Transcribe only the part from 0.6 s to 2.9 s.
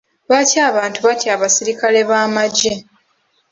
abantu batya abasirikale b'amagye?